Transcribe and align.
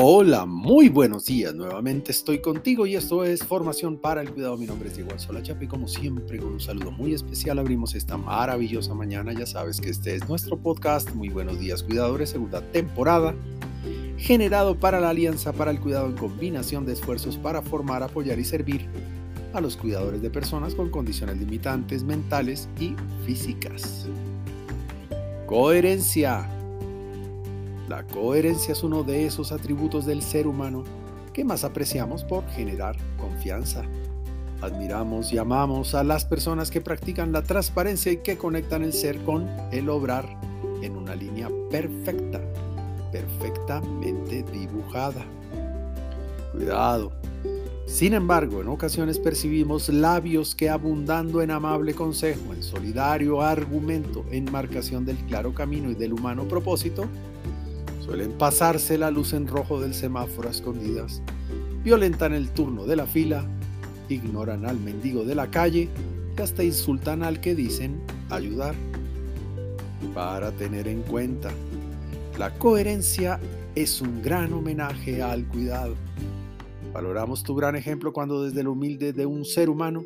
Hola, 0.00 0.46
muy 0.46 0.88
buenos 0.88 1.24
días. 1.24 1.52
Nuevamente 1.56 2.12
estoy 2.12 2.40
contigo 2.40 2.86
y 2.86 2.94
esto 2.94 3.24
es 3.24 3.42
Formación 3.42 3.98
para 3.98 4.20
el 4.20 4.30
Cuidado. 4.32 4.56
Mi 4.56 4.64
nombre 4.64 4.90
es 4.90 4.94
Diego 4.94 5.18
Solachap 5.18 5.60
y 5.60 5.66
como 5.66 5.88
siempre 5.88 6.38
con 6.38 6.52
un 6.52 6.60
saludo 6.60 6.92
muy 6.92 7.14
especial 7.14 7.58
abrimos 7.58 7.96
esta 7.96 8.16
maravillosa 8.16 8.94
mañana. 8.94 9.32
Ya 9.32 9.44
sabes 9.44 9.80
que 9.80 9.90
este 9.90 10.14
es 10.14 10.28
nuestro 10.28 10.56
podcast. 10.56 11.12
Muy 11.14 11.30
buenos 11.30 11.58
días 11.58 11.82
cuidadores, 11.82 12.30
segunda 12.30 12.60
temporada, 12.70 13.34
generado 14.18 14.78
para 14.78 15.00
la 15.00 15.08
Alianza 15.08 15.52
para 15.52 15.72
el 15.72 15.80
Cuidado 15.80 16.06
en 16.06 16.16
combinación 16.16 16.86
de 16.86 16.92
esfuerzos 16.92 17.36
para 17.36 17.60
formar, 17.60 18.04
apoyar 18.04 18.38
y 18.38 18.44
servir 18.44 18.86
a 19.52 19.60
los 19.60 19.76
cuidadores 19.76 20.22
de 20.22 20.30
personas 20.30 20.76
con 20.76 20.90
condiciones 20.90 21.38
limitantes 21.38 22.04
mentales 22.04 22.68
y 22.78 22.94
físicas. 23.26 24.06
Coherencia. 25.46 26.48
La 27.88 28.06
coherencia 28.06 28.72
es 28.72 28.82
uno 28.82 29.02
de 29.02 29.24
esos 29.24 29.50
atributos 29.50 30.04
del 30.04 30.20
ser 30.20 30.46
humano 30.46 30.84
que 31.32 31.42
más 31.42 31.64
apreciamos 31.64 32.22
por 32.22 32.46
generar 32.48 32.96
confianza. 33.16 33.82
Admiramos 34.60 35.32
y 35.32 35.38
amamos 35.38 35.94
a 35.94 36.04
las 36.04 36.26
personas 36.26 36.70
que 36.70 36.82
practican 36.82 37.32
la 37.32 37.42
transparencia 37.42 38.12
y 38.12 38.18
que 38.18 38.36
conectan 38.36 38.82
el 38.82 38.92
ser 38.92 39.16
con 39.24 39.48
el 39.72 39.88
obrar 39.88 40.28
en 40.82 40.96
una 40.96 41.14
línea 41.14 41.48
perfecta, 41.70 42.42
perfectamente 43.10 44.44
dibujada. 44.52 45.24
Cuidado. 46.52 47.12
Sin 47.86 48.12
embargo, 48.12 48.60
en 48.60 48.68
ocasiones 48.68 49.18
percibimos 49.18 49.88
labios 49.88 50.54
que 50.54 50.68
abundando 50.68 51.40
en 51.40 51.50
amable 51.50 51.94
consejo, 51.94 52.52
en 52.52 52.62
solidario 52.62 53.40
argumento, 53.40 54.26
en 54.30 54.44
marcación 54.52 55.06
del 55.06 55.16
claro 55.24 55.54
camino 55.54 55.90
y 55.90 55.94
del 55.94 56.12
humano 56.12 56.46
propósito, 56.46 57.08
Suelen 58.08 58.32
pasarse 58.32 58.96
la 58.96 59.10
luz 59.10 59.34
en 59.34 59.46
rojo 59.46 59.82
del 59.82 59.92
semáforo 59.92 60.48
a 60.48 60.50
escondidas, 60.50 61.20
violentan 61.84 62.32
el 62.32 62.48
turno 62.48 62.86
de 62.86 62.96
la 62.96 63.06
fila, 63.06 63.44
ignoran 64.08 64.64
al 64.64 64.80
mendigo 64.80 65.24
de 65.24 65.34
la 65.34 65.50
calle 65.50 65.90
y 66.34 66.40
hasta 66.40 66.64
insultan 66.64 67.22
al 67.22 67.42
que 67.42 67.54
dicen 67.54 68.00
ayudar. 68.30 68.74
Para 70.14 70.52
tener 70.52 70.88
en 70.88 71.02
cuenta, 71.02 71.50
la 72.38 72.54
coherencia 72.54 73.40
es 73.74 74.00
un 74.00 74.22
gran 74.22 74.54
homenaje 74.54 75.22
al 75.22 75.46
cuidado. 75.46 75.94
Valoramos 76.94 77.42
tu 77.42 77.54
gran 77.54 77.76
ejemplo 77.76 78.14
cuando 78.14 78.42
desde 78.42 78.62
lo 78.62 78.72
humilde 78.72 79.12
de 79.12 79.26
un 79.26 79.44
ser 79.44 79.68
humano, 79.68 80.02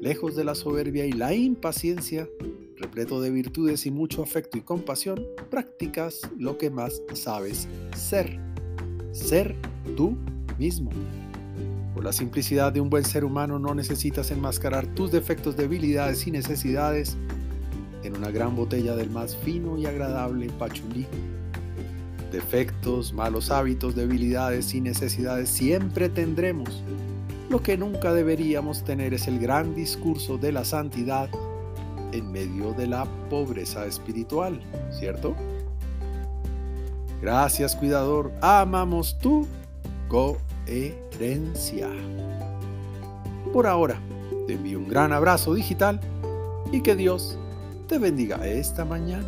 lejos 0.00 0.36
de 0.36 0.44
la 0.44 0.54
soberbia 0.54 1.04
y 1.04 1.12
la 1.12 1.34
impaciencia, 1.34 2.26
repleto 2.82 3.20
de 3.20 3.30
virtudes 3.30 3.86
y 3.86 3.90
mucho 3.90 4.22
afecto 4.22 4.58
y 4.58 4.60
compasión, 4.60 5.24
practicas 5.50 6.20
lo 6.36 6.58
que 6.58 6.70
más 6.70 7.00
sabes 7.14 7.68
ser. 7.96 8.38
Ser 9.12 9.54
tú 9.96 10.16
mismo. 10.58 10.90
Por 11.94 12.04
la 12.04 12.12
simplicidad 12.12 12.72
de 12.72 12.80
un 12.80 12.90
buen 12.90 13.04
ser 13.04 13.24
humano 13.24 13.58
no 13.58 13.74
necesitas 13.74 14.30
enmascarar 14.30 14.86
tus 14.94 15.12
defectos, 15.12 15.56
debilidades 15.56 16.26
y 16.26 16.30
necesidades 16.30 17.16
en 18.02 18.16
una 18.16 18.30
gran 18.30 18.56
botella 18.56 18.96
del 18.96 19.10
más 19.10 19.36
fino 19.36 19.78
y 19.78 19.86
agradable 19.86 20.48
pachulí. 20.58 21.06
Defectos, 22.32 23.12
malos 23.12 23.50
hábitos, 23.50 23.94
debilidades 23.94 24.74
y 24.74 24.80
necesidades 24.80 25.50
siempre 25.50 26.08
tendremos. 26.08 26.82
Lo 27.50 27.62
que 27.62 27.76
nunca 27.76 28.14
deberíamos 28.14 28.82
tener 28.82 29.12
es 29.12 29.28
el 29.28 29.38
gran 29.38 29.74
discurso 29.74 30.38
de 30.38 30.52
la 30.52 30.64
santidad 30.64 31.28
en 32.12 32.30
medio 32.30 32.72
de 32.72 32.86
la 32.86 33.06
pobreza 33.28 33.86
espiritual, 33.86 34.60
¿cierto? 34.90 35.34
Gracias, 37.20 37.76
cuidador. 37.76 38.32
Amamos 38.40 39.18
tu 39.18 39.46
coherencia. 40.08 41.88
Por 43.52 43.66
ahora, 43.66 44.00
te 44.46 44.54
envío 44.54 44.78
un 44.78 44.88
gran 44.88 45.12
abrazo 45.12 45.54
digital 45.54 46.00
y 46.72 46.80
que 46.82 46.96
Dios 46.96 47.38
te 47.86 47.98
bendiga 47.98 48.46
esta 48.46 48.84
mañana. 48.84 49.26